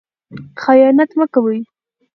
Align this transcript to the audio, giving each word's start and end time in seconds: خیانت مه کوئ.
خیانت 0.61 1.09
مه 1.17 1.25
کوئ. 1.33 1.57